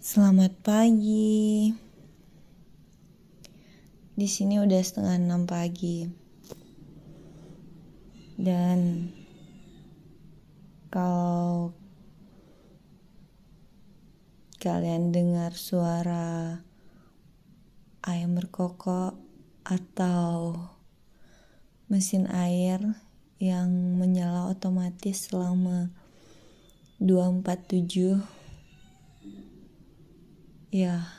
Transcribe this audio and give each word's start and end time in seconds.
Selamat 0.00 0.56
pagi. 0.64 1.68
Di 4.16 4.24
sini 4.24 4.56
udah 4.56 4.80
setengah 4.80 5.20
enam 5.20 5.44
pagi. 5.44 6.08
Dan 8.40 9.12
kalau 10.88 11.76
kalian 14.56 15.12
dengar 15.12 15.52
suara 15.52 16.64
ayam 18.00 18.40
berkokok 18.40 19.20
atau 19.68 20.56
mesin 21.92 22.24
air 22.32 22.80
yang 23.36 24.00
menyala 24.00 24.48
otomatis 24.48 25.28
selama 25.28 25.92
247 27.04 28.39
Ya, 30.70 31.10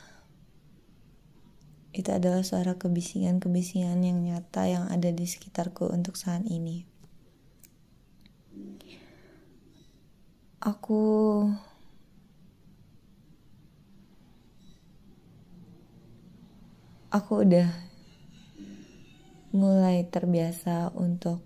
itu 1.92 2.08
adalah 2.08 2.40
suara 2.40 2.80
kebisingan-kebisingan 2.80 4.00
yang 4.00 4.24
nyata 4.24 4.64
yang 4.64 4.88
ada 4.88 5.12
di 5.12 5.28
sekitarku 5.28 5.92
untuk 5.92 6.16
saat 6.16 6.40
ini. 6.48 6.88
Aku 10.56 11.04
aku 17.12 17.32
udah 17.44 17.68
mulai 19.52 20.08
terbiasa 20.08 20.96
untuk 20.96 21.44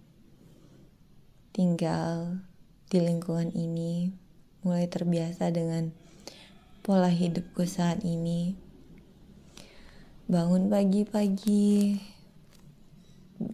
tinggal 1.51 2.39
di 2.87 3.03
lingkungan 3.03 3.51
ini, 3.51 4.15
mulai 4.63 4.87
terbiasa 4.87 5.51
dengan 5.51 6.06
pola 6.87 7.11
hidupku 7.11 7.67
saat 7.67 8.07
ini. 8.07 8.55
Bangun 10.31 10.71
pagi-pagi, 10.71 11.99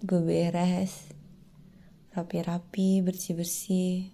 beberes, 0.04 1.08
rapi-rapi, 2.12 3.00
bersih-bersih. 3.00 4.12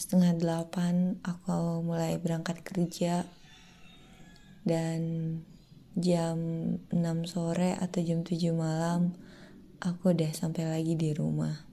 Setengah 0.00 0.32
delapan 0.40 1.20
aku 1.20 1.84
mulai 1.84 2.16
berangkat 2.16 2.64
kerja 2.64 3.28
dan 4.64 5.00
jam 5.92 6.40
6 6.88 6.96
sore 7.28 7.76
atau 7.76 8.00
jam 8.00 8.24
7 8.24 8.48
malam 8.56 9.12
aku 9.76 10.16
udah 10.16 10.32
sampai 10.32 10.64
lagi 10.64 10.96
di 10.96 11.12
rumah. 11.12 11.68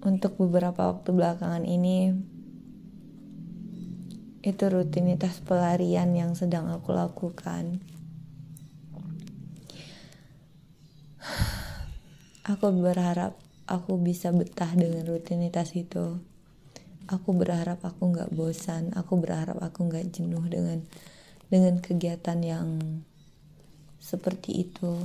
Untuk 0.00 0.40
beberapa 0.40 0.96
waktu 0.96 1.12
belakangan 1.12 1.68
ini 1.68 2.37
itu 4.48 4.64
rutinitas 4.72 5.44
pelarian 5.44 6.16
yang 6.16 6.32
sedang 6.32 6.72
aku 6.72 6.96
lakukan. 6.96 7.84
Aku 12.48 12.72
berharap 12.72 13.36
aku 13.68 14.00
bisa 14.00 14.32
betah 14.32 14.72
dengan 14.72 15.04
rutinitas 15.04 15.76
itu. 15.76 16.16
Aku 17.04 17.36
berharap 17.36 17.84
aku 17.84 18.08
nggak 18.08 18.32
bosan. 18.32 18.96
Aku 18.96 19.20
berharap 19.20 19.60
aku 19.60 19.84
nggak 19.84 20.08
jenuh 20.16 20.40
dengan 20.48 20.80
dengan 21.52 21.76
kegiatan 21.84 22.40
yang 22.40 22.68
seperti 24.00 24.64
itu. 24.64 24.96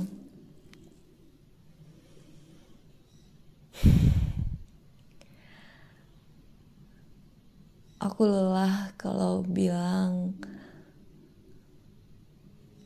Aku 8.04 8.28
lelah 8.28 8.92
kalau 9.00 9.40
bilang 9.40 10.36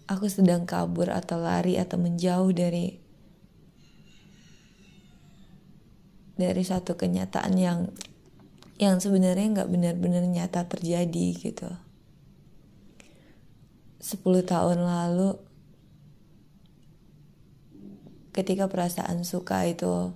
aku 0.06 0.30
sedang 0.30 0.62
kabur 0.62 1.10
atau 1.10 1.42
lari 1.42 1.74
atau 1.74 1.98
menjauh 1.98 2.54
dari 2.54 3.02
dari 6.38 6.62
satu 6.62 6.94
kenyataan 6.94 7.54
yang 7.58 7.90
yang 8.78 9.02
sebenarnya 9.02 9.58
nggak 9.58 9.70
benar-benar 9.74 10.22
nyata 10.22 10.70
terjadi 10.70 11.26
gitu. 11.34 11.66
10 13.98 14.22
tahun 14.46 14.78
lalu 14.86 15.34
ketika 18.30 18.70
perasaan 18.70 19.26
suka 19.26 19.66
itu 19.66 20.14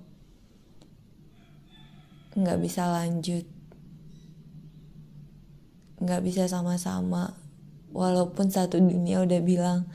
nggak 2.38 2.62
bisa 2.62 2.86
lanjut 2.86 3.42
nggak 6.02 6.22
bisa 6.26 6.50
sama-sama. 6.50 7.38
Walaupun 7.92 8.48
satu 8.48 8.80
dunia 8.80 9.22
udah 9.22 9.40
bilang 9.44 9.86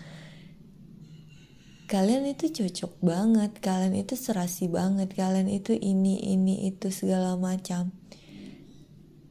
kalian 1.88 2.28
itu 2.28 2.52
cocok 2.52 3.00
banget 3.00 3.52
kalian 3.64 3.96
itu 3.96 4.20
serasi 4.20 4.68
banget 4.68 5.16
kalian 5.16 5.48
itu 5.48 5.72
ini 5.76 6.20
ini 6.20 6.68
itu 6.72 6.92
segala 6.92 7.36
macam. 7.40 7.96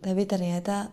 Tapi 0.00 0.22
ternyata 0.28 0.90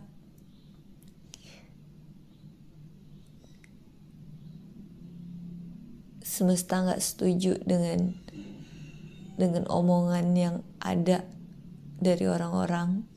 semesta 6.34 6.82
nggak 6.82 7.02
setuju 7.04 7.62
dengan 7.62 8.18
dengan 9.38 9.70
omongan 9.70 10.34
yang 10.34 10.56
ada 10.82 11.26
dari 12.02 12.26
orang-orang 12.26 13.13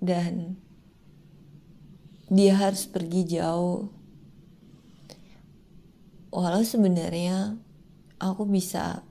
dan 0.00 0.56
dia 2.32 2.56
harus 2.56 2.88
pergi 2.88 3.38
jauh. 3.38 3.92
Walau 6.32 6.64
sebenarnya 6.64 7.60
aku 8.16 8.48
bisa 8.48 9.04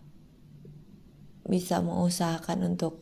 bisa 1.46 1.82
mengusahakan 1.82 2.74
untuk 2.74 3.02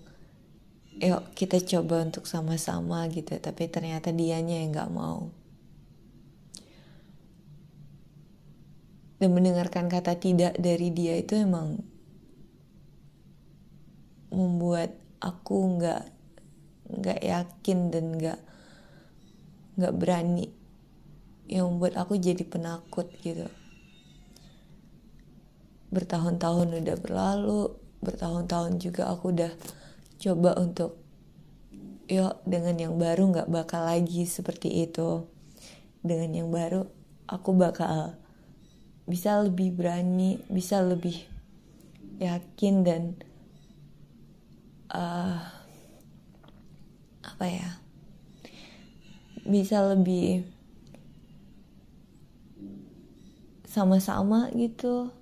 yuk 0.97 1.21
kita 1.37 1.61
coba 1.63 2.03
untuk 2.03 2.27
sama-sama 2.27 3.07
gitu. 3.07 3.39
Tapi 3.39 3.71
ternyata 3.71 4.11
dianya 4.11 4.59
yang 4.59 4.75
nggak 4.75 4.91
mau. 4.91 5.31
Dan 9.17 9.33
mendengarkan 9.33 9.89
kata 9.89 10.17
tidak 10.21 10.59
dari 10.61 10.93
dia 10.93 11.17
itu 11.17 11.33
emang 11.37 11.81
membuat 14.29 14.93
aku 15.17 15.77
nggak 15.77 16.16
nggak 16.87 17.19
yakin 17.19 17.91
dan 17.91 18.05
nggak 18.15 18.39
nggak 19.77 19.93
berani 19.95 20.47
yang 21.47 21.71
membuat 21.71 21.95
aku 21.99 22.19
jadi 22.19 22.43
penakut 22.43 23.07
gitu. 23.23 23.47
Bertahun-tahun 25.91 26.83
udah 26.83 26.97
berlalu 26.99 27.61
bertahun-tahun 27.97 28.77
juga 28.77 29.09
aku 29.09 29.33
udah 29.33 29.51
coba 30.21 30.53
untuk 30.61 31.01
yuk 32.07 32.39
dengan 32.45 32.75
yang 32.77 32.95
baru 32.95 33.31
nggak 33.31 33.49
bakal 33.51 33.83
lagi 33.87 34.27
seperti 34.27 34.87
itu. 34.87 35.27
Dengan 36.03 36.31
yang 36.43 36.49
baru 36.51 36.87
aku 37.27 37.51
bakal 37.55 38.15
bisa 39.07 39.39
lebih 39.39 39.71
berani 39.71 40.35
bisa 40.51 40.83
lebih 40.83 41.15
yakin 42.19 42.75
dan 42.83 43.03
uh, 44.91 45.56
apa 47.37 47.45
ya 47.53 47.69
bisa 49.45 49.85
lebih 49.85 50.41
sama-sama 53.69 54.49
gitu 54.57 55.13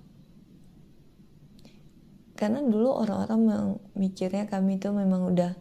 karena 2.40 2.64
dulu 2.64 2.88
orang-orang 3.04 3.40
yang 3.52 3.66
mikirnya 3.92 4.48
kami 4.48 4.80
tuh 4.80 4.96
memang 4.96 5.28
udah 5.28 5.52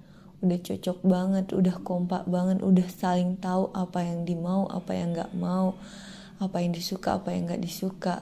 udah 0.44 0.60
cocok 0.62 1.00
banget, 1.04 1.46
udah 1.52 1.76
kompak 1.84 2.28
banget, 2.28 2.60
udah 2.64 2.88
saling 2.88 3.40
tahu 3.40 3.72
apa 3.72 4.04
yang 4.04 4.28
dimau, 4.28 4.68
apa 4.68 4.92
yang 4.96 5.16
nggak 5.16 5.32
mau, 5.36 5.80
apa 6.38 6.60
yang 6.60 6.76
disuka, 6.76 7.20
apa 7.20 7.32
yang 7.32 7.48
nggak 7.48 7.64
disuka, 7.64 8.22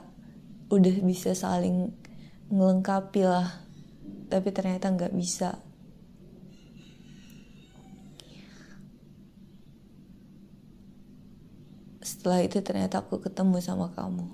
udah 0.70 0.94
bisa 1.02 1.34
saling 1.34 1.90
melengkapi 2.48 3.26
lah. 3.26 3.62
Tapi 4.30 4.48
ternyata 4.54 4.90
nggak 4.90 5.14
bisa. 5.14 5.63
Setelah 12.24 12.40
itu 12.40 12.64
ternyata 12.64 13.04
aku 13.04 13.20
ketemu 13.20 13.60
sama 13.60 13.92
kamu. 13.92 14.24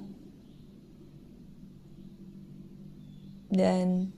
Dan 3.50 4.14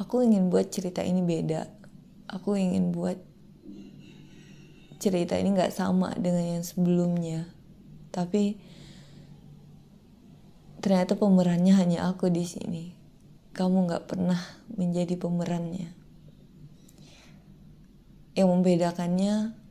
aku 0.00 0.24
ingin 0.24 0.48
buat 0.48 0.72
cerita 0.72 1.04
ini 1.04 1.20
beda. 1.20 1.68
Aku 2.32 2.56
ingin 2.56 2.88
buat 2.88 3.20
cerita 4.96 5.36
ini 5.36 5.52
gak 5.52 5.76
sama 5.76 6.16
dengan 6.16 6.56
yang 6.56 6.64
sebelumnya. 6.64 7.44
Tapi 8.16 8.56
ternyata 10.80 11.20
pemerannya 11.20 11.76
hanya 11.76 12.08
aku 12.08 12.32
di 12.32 12.48
sini. 12.48 12.96
Kamu 13.52 13.92
gak 13.92 14.08
pernah 14.08 14.40
menjadi 14.72 15.20
pemerannya. 15.20 15.92
Yang 18.32 18.48
membedakannya 18.48 19.65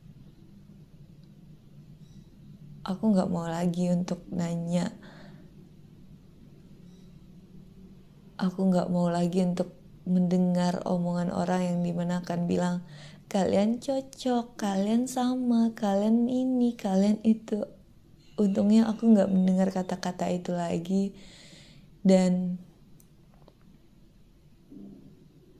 aku 2.86 3.10
nggak 3.10 3.26
mau 3.26 3.50
lagi 3.50 3.90
untuk 3.90 4.22
nanya 4.30 4.94
aku 8.38 8.68
nggak 8.68 8.88
mau 8.92 9.08
lagi 9.08 9.42
untuk 9.42 9.72
mendengar 10.06 10.86
omongan 10.86 11.34
orang 11.34 11.66
yang 11.66 11.78
di 11.82 11.90
mana 11.90 12.22
akan 12.22 12.46
bilang 12.46 12.86
kalian 13.26 13.82
cocok, 13.82 14.54
kalian 14.54 15.10
sama, 15.10 15.74
kalian 15.74 16.30
ini, 16.30 16.78
kalian 16.78 17.18
itu. 17.26 17.66
Untungnya 18.38 18.86
aku 18.86 19.10
nggak 19.10 19.32
mendengar 19.32 19.68
kata-kata 19.74 20.30
itu 20.30 20.54
lagi 20.54 21.16
dan 22.06 22.62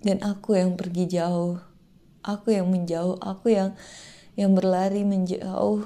dan 0.07 0.23
aku 0.23 0.55
yang 0.55 0.79
pergi 0.79 1.11
jauh, 1.11 1.59
aku 2.23 2.55
yang 2.55 2.71
menjauh, 2.71 3.19
aku 3.19 3.51
yang 3.51 3.75
yang 4.39 4.55
berlari 4.55 5.03
menjauh. 5.03 5.83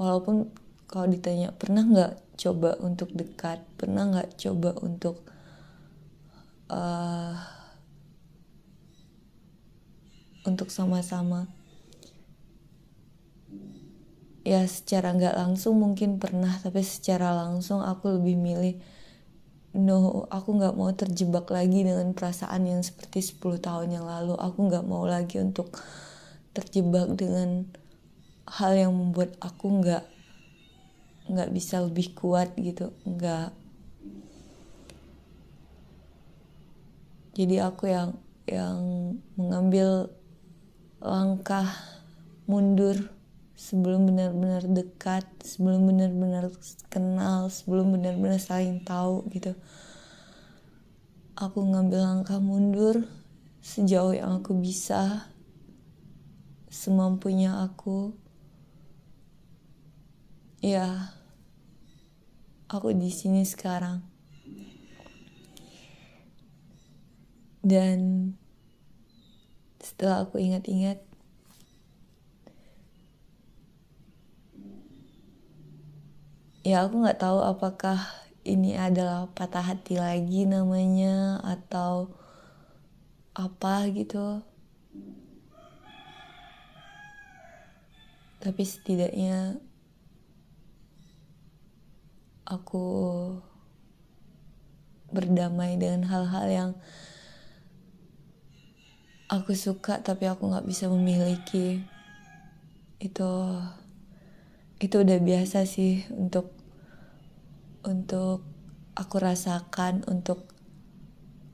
Walaupun 0.00 0.48
kalau 0.90 1.06
ditanya 1.06 1.54
pernah 1.54 1.86
nggak 1.86 2.34
coba 2.34 2.74
untuk 2.82 3.14
dekat, 3.14 3.62
pernah 3.78 4.10
nggak 4.10 4.34
coba 4.42 4.74
untuk 4.82 5.22
uh, 6.66 7.38
untuk 10.42 10.66
sama-sama? 10.74 11.46
Ya 14.42 14.66
secara 14.66 15.14
nggak 15.14 15.38
langsung 15.38 15.78
mungkin 15.78 16.18
pernah 16.18 16.50
tapi 16.58 16.82
secara 16.82 17.38
langsung 17.38 17.86
aku 17.86 18.18
lebih 18.18 18.34
milih 18.34 18.74
no 19.70 20.26
aku 20.26 20.58
nggak 20.58 20.74
mau 20.74 20.90
terjebak 20.90 21.46
lagi 21.54 21.86
dengan 21.86 22.10
perasaan 22.10 22.66
yang 22.66 22.82
seperti 22.82 23.22
10 23.22 23.62
tahun 23.62 23.94
yang 23.94 24.10
lalu. 24.10 24.34
Aku 24.34 24.66
nggak 24.66 24.82
mau 24.82 25.06
lagi 25.06 25.38
untuk 25.38 25.70
terjebak 26.50 27.14
dengan 27.14 27.70
hal 28.50 28.74
yang 28.74 28.90
membuat 28.90 29.38
aku 29.38 29.70
nggak 29.70 30.02
nggak 31.30 31.54
bisa 31.54 31.78
lebih 31.86 32.10
kuat 32.18 32.52
gitu 32.58 32.90
nggak 33.06 33.54
jadi 37.38 37.70
aku 37.70 37.86
yang 37.86 38.18
yang 38.50 38.78
mengambil 39.38 40.10
langkah 40.98 41.70
mundur 42.50 42.98
sebelum 43.60 44.08
benar-benar 44.08 44.64
dekat, 44.64 45.28
sebelum 45.44 45.84
benar-benar 45.84 46.48
kenal, 46.88 47.52
sebelum 47.52 47.92
benar-benar 47.92 48.40
saling 48.40 48.80
tahu 48.82 49.28
gitu. 49.30 49.52
Aku 51.36 51.60
ngambil 51.64 52.00
langkah 52.00 52.40
mundur 52.40 53.04
sejauh 53.60 54.16
yang 54.16 54.40
aku 54.40 54.56
bisa, 54.56 55.28
semampunya 56.72 57.60
aku. 57.60 58.16
Ya, 60.64 61.16
aku 62.70 62.94
di 62.94 63.10
sini 63.10 63.42
sekarang. 63.42 63.98
Dan 67.60 68.30
setelah 69.82 70.24
aku 70.24 70.38
ingat-ingat 70.38 71.02
ya 76.64 76.86
aku 76.86 77.04
nggak 77.04 77.20
tahu 77.20 77.42
apakah 77.42 78.00
ini 78.46 78.76
adalah 78.76 79.28
patah 79.32 79.64
hati 79.64 80.00
lagi 80.00 80.48
namanya 80.48 81.40
atau 81.44 82.12
apa 83.32 83.88
gitu 83.92 84.44
tapi 88.40 88.62
setidaknya 88.64 89.60
aku 92.50 92.86
berdamai 95.14 95.78
dengan 95.78 96.06
hal-hal 96.10 96.46
yang 96.50 96.70
aku 99.30 99.54
suka 99.54 100.02
tapi 100.02 100.26
aku 100.26 100.50
nggak 100.50 100.66
bisa 100.66 100.90
memiliki. 100.90 101.86
Itu 102.98 103.62
itu 104.82 104.96
udah 104.98 105.18
biasa 105.22 105.62
sih 105.62 106.02
untuk 106.10 106.50
untuk 107.86 108.42
aku 108.98 109.16
rasakan 109.22 110.02
untuk 110.10 110.50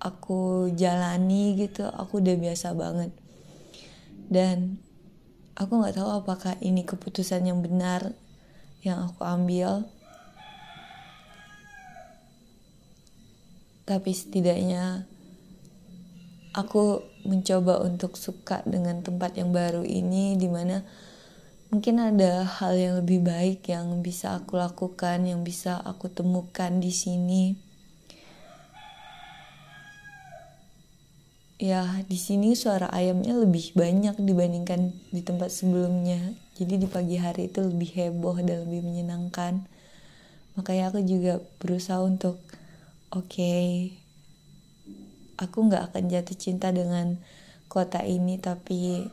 aku 0.00 0.72
jalani 0.72 1.60
gitu. 1.60 1.84
Aku 1.92 2.24
udah 2.24 2.36
biasa 2.40 2.72
banget. 2.72 3.12
Dan 4.32 4.80
aku 5.60 5.76
nggak 5.76 6.00
tahu 6.00 6.08
apakah 6.08 6.56
ini 6.64 6.88
keputusan 6.88 7.44
yang 7.44 7.60
benar 7.60 8.16
yang 8.80 9.12
aku 9.12 9.24
ambil 9.26 9.88
tapi 13.86 14.10
setidaknya 14.10 15.06
aku 16.50 17.06
mencoba 17.22 17.78
untuk 17.86 18.18
suka 18.18 18.66
dengan 18.66 18.98
tempat 19.06 19.38
yang 19.38 19.54
baru 19.54 19.86
ini 19.86 20.34
di 20.34 20.50
mana 20.50 20.82
mungkin 21.70 22.02
ada 22.02 22.42
hal 22.42 22.74
yang 22.74 22.94
lebih 22.98 23.22
baik 23.22 23.66
yang 23.70 24.02
bisa 24.02 24.42
aku 24.42 24.58
lakukan 24.58 25.22
yang 25.22 25.46
bisa 25.46 25.78
aku 25.86 26.10
temukan 26.10 26.82
di 26.82 26.90
sini. 26.90 27.44
Ya 31.56 32.04
di 32.04 32.20
sini 32.20 32.52
suara 32.52 32.92
ayamnya 32.92 33.32
lebih 33.32 33.72
banyak 33.72 34.20
dibandingkan 34.20 34.92
di 35.08 35.24
tempat 35.24 35.48
sebelumnya. 35.48 36.36
Jadi 36.58 36.84
di 36.84 36.88
pagi 36.88 37.16
hari 37.16 37.48
itu 37.48 37.64
lebih 37.64 37.96
heboh 37.96 38.36
dan 38.44 38.68
lebih 38.68 38.84
menyenangkan. 38.84 39.64
Makanya 40.56 40.92
aku 40.92 41.00
juga 41.04 41.40
berusaha 41.60 42.00
untuk 42.04 42.40
oke. 43.16 43.32
Okay, 43.32 43.96
aku 45.40 45.68
nggak 45.72 45.92
akan 45.92 46.12
jatuh 46.12 46.36
cinta 46.36 46.68
dengan 46.68 47.16
kota 47.72 48.04
ini 48.04 48.36
tapi 48.36 49.08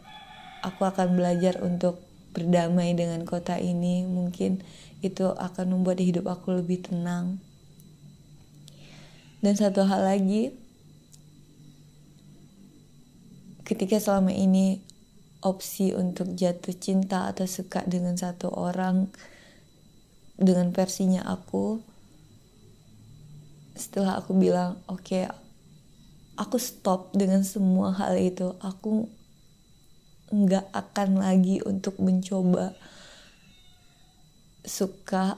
aku 0.60 0.84
akan 0.84 1.16
belajar 1.16 1.64
untuk 1.64 2.04
berdamai 2.36 2.92
dengan 2.92 3.24
kota 3.24 3.56
ini. 3.56 4.04
Mungkin 4.04 4.60
itu 5.00 5.32
akan 5.32 5.80
membuat 5.80 6.04
hidup 6.04 6.28
aku 6.28 6.60
lebih 6.60 6.84
tenang. 6.84 7.40
Dan 9.44 9.56
satu 9.60 9.84
hal 9.88 10.04
lagi 10.08 10.56
ketika 13.64 14.00
selama 14.00 14.32
ini 14.32 14.84
opsi 15.44 15.92
untuk 15.92 16.32
jatuh 16.36 16.76
cinta 16.76 17.28
atau 17.32 17.44
suka 17.44 17.84
dengan 17.84 18.16
satu 18.16 18.52
orang 18.52 19.12
dengan 20.40 20.72
versinya 20.72 21.28
aku 21.28 21.93
setelah 23.74 24.22
aku 24.22 24.38
bilang 24.38 24.78
oke 24.86 25.02
okay, 25.02 25.26
aku 26.38 26.58
stop 26.58 27.14
dengan 27.14 27.42
semua 27.46 27.94
hal 27.94 28.18
itu. 28.18 28.54
Aku 28.62 29.10
nggak 30.34 30.74
akan 30.74 31.22
lagi 31.22 31.62
untuk 31.62 32.02
mencoba 32.02 32.74
suka 34.66 35.38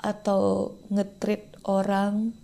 atau 0.00 0.74
ngetrit 0.90 1.54
orang 1.62 2.34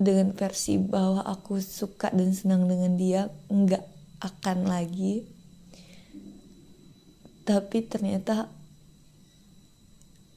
dengan 0.00 0.32
versi 0.32 0.80
bahwa 0.80 1.20
aku 1.20 1.60
suka 1.60 2.08
dan 2.08 2.32
senang 2.32 2.64
dengan 2.64 2.96
dia 2.96 3.28
nggak 3.52 3.84
akan 4.24 4.64
lagi. 4.64 5.28
Tapi 7.44 7.84
ternyata 7.84 8.48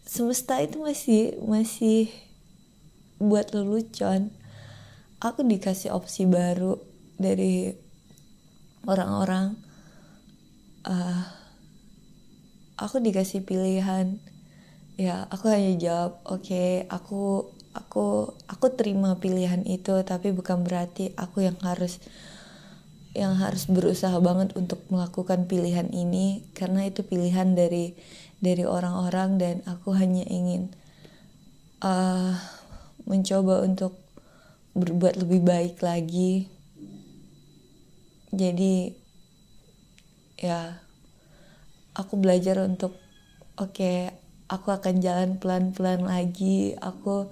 semesta 0.03 0.59
itu 0.59 0.83
masih 0.83 1.39
masih 1.47 2.11
buat 3.23 3.55
lelucon 3.55 4.35
aku 5.23 5.47
dikasih 5.47 5.95
opsi 5.95 6.27
baru 6.27 6.75
dari 7.15 7.71
orang-orang 8.83 9.55
uh, 10.83 11.23
aku 12.75 12.99
dikasih 12.99 13.47
pilihan. 13.47 14.19
Ya 14.99 15.25
aku 15.31 15.49
hanya 15.49 15.73
jawab 15.79 16.21
oke 16.27 16.45
okay, 16.45 16.85
aku 16.91 17.49
aku 17.73 18.35
aku 18.45 18.65
terima 18.77 19.17
pilihan 19.17 19.65
itu 19.65 19.95
tapi 20.05 20.29
bukan 20.29 20.61
berarti 20.61 21.17
aku 21.17 21.41
yang 21.41 21.57
harus 21.65 21.97
yang 23.17 23.33
harus 23.37 23.65
berusaha 23.65 24.13
banget 24.21 24.53
untuk 24.53 24.85
melakukan 24.93 25.49
pilihan 25.49 25.89
ini 25.89 26.45
karena 26.53 26.85
itu 26.85 27.01
pilihan 27.01 27.57
dari 27.57 27.97
dari 28.37 28.69
orang-orang 28.69 29.41
dan 29.41 29.55
aku 29.65 29.97
hanya 29.97 30.25
ingin 30.29 30.69
uh, 31.81 32.37
mencoba 33.03 33.63
untuk 33.63 33.99
berbuat 34.73 35.21
lebih 35.21 35.41
baik 35.45 35.75
lagi. 35.85 36.49
Jadi 38.33 38.89
ya 40.41 40.81
aku 41.93 42.17
belajar 42.17 42.57
untuk 42.65 42.97
oke 43.55 43.69
okay, 43.69 44.09
aku 44.49 44.73
akan 44.73 44.95
jalan 44.99 45.37
pelan-pelan 45.37 46.09
lagi. 46.09 46.73
Aku 46.81 47.29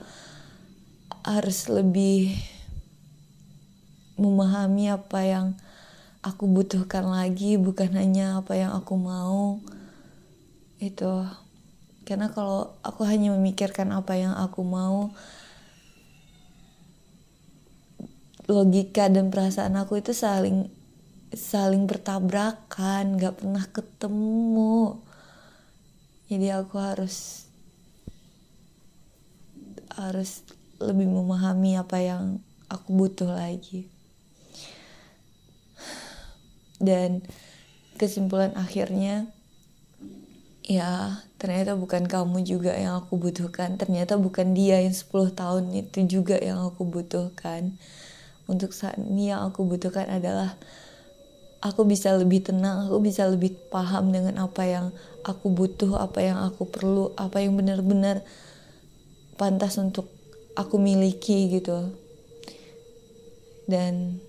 harus 1.25 1.69
lebih 1.69 2.33
memahami 4.21 4.93
apa 4.93 5.19
yang 5.25 5.47
aku 6.21 6.45
butuhkan 6.45 7.09
lagi 7.09 7.57
bukan 7.57 7.97
hanya 7.97 8.37
apa 8.37 8.53
yang 8.53 8.71
aku 8.73 8.93
mau. 8.97 9.57
Itu. 10.77 11.25
Karena 12.05 12.29
kalau 12.33 12.77
aku 12.81 13.05
hanya 13.05 13.33
memikirkan 13.33 13.93
apa 13.93 14.17
yang 14.17 14.33
aku 14.33 14.61
mau 14.65 15.13
logika 18.50 19.12
dan 19.12 19.29
perasaan 19.29 19.77
aku 19.77 20.01
itu 20.01 20.15
saling 20.15 20.69
saling 21.31 21.88
bertabrakan 21.88 23.15
nggak 23.15 23.39
pernah 23.39 23.65
ketemu. 23.71 25.00
Jadi 26.31 26.48
aku 26.51 26.75
harus 26.79 27.48
harus 29.91 30.43
lebih 30.79 31.07
memahami 31.07 31.75
apa 31.75 32.00
yang 32.00 32.24
aku 32.71 32.89
butuh 32.95 33.31
lagi. 33.31 33.88
Dan 36.81 37.21
kesimpulan 38.00 38.57
akhirnya 38.57 39.29
ya 40.65 41.21
ternyata 41.38 41.77
bukan 41.77 42.07
kamu 42.10 42.43
juga 42.43 42.75
yang 42.75 43.00
aku 43.03 43.19
butuhkan. 43.19 43.75
Ternyata 43.79 44.19
bukan 44.19 44.51
dia 44.55 44.83
yang 44.83 44.95
10 44.95 45.36
tahun 45.36 45.63
itu 45.75 46.07
juga 46.07 46.39
yang 46.39 46.63
aku 46.63 46.88
butuhkan 46.88 47.75
untuk 48.51 48.75
saat 48.75 49.00
ini 49.00 49.31
yang 49.31 49.48
aku 49.48 49.63
butuhkan 49.63 50.12
adalah 50.12 50.60
aku 51.63 51.88
bisa 51.88 52.12
lebih 52.20 52.43
tenang, 52.43 52.91
aku 52.91 53.00
bisa 53.00 53.29
lebih 53.31 53.55
paham 53.72 54.12
dengan 54.12 54.43
apa 54.43 54.67
yang 54.67 54.86
aku 55.24 55.48
butuh, 55.53 55.96
apa 55.96 56.20
yang 56.20 56.38
aku 56.41 56.67
perlu, 56.67 57.15
apa 57.15 57.39
yang 57.39 57.55
benar-benar 57.55 58.25
pantas 59.39 59.79
untuk 59.79 60.10
aku 60.60 60.75
miliki 60.75 61.48
gitu. 61.53 61.96
Dan 63.70 64.20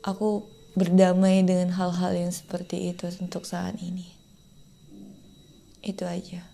aku 0.00 0.46
berdamai 0.78 1.44
dengan 1.44 1.74
hal-hal 1.74 2.16
yang 2.16 2.32
seperti 2.32 2.94
itu 2.94 3.10
untuk 3.20 3.44
saat 3.44 3.76
ini. 3.82 4.06
Itu 5.82 6.06
aja. 6.06 6.49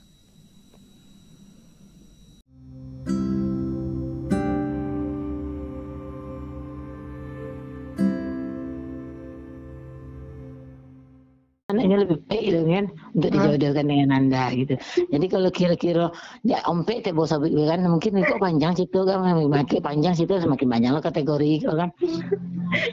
Anaknya 11.76 12.08
lebih 12.08 12.18
baik 12.24 12.42
gitu 12.48 12.60
kan 12.64 12.86
untuk 13.12 13.30
dijodohkan 13.36 13.84
dengan 13.84 14.08
anda 14.16 14.48
gitu. 14.56 14.74
Jadi 15.12 15.26
kalau 15.28 15.50
kira-kira 15.52 16.08
ya 16.48 16.64
ompe 16.64 17.04
teh 17.04 17.12
bos 17.12 17.28
sabit 17.28 17.52
kan 17.52 17.84
mungkin 17.84 18.16
itu 18.16 18.34
panjang 18.40 18.72
situ 18.72 19.04
kan 19.04 19.20
makin 19.20 19.84
panjang 19.84 20.16
situ 20.16 20.32
semakin 20.40 20.68
banyak 20.72 20.90
lah 20.96 21.02
kategori 21.04 21.60
gitu 21.60 21.76
kan. 21.76 21.92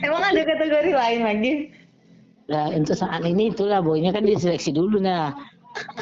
Emang 0.03 0.21
ada 0.21 0.41
kategori 0.43 0.91
lain 0.91 1.21
lagi? 1.23 1.53
Nah 2.51 2.67
untuk 2.75 2.99
saat 2.99 3.23
ini 3.23 3.55
itulah 3.55 3.79
boynya 3.79 4.11
kan 4.11 4.27
diseleksi 4.27 4.75
dulu 4.75 4.99
nah 4.99 5.31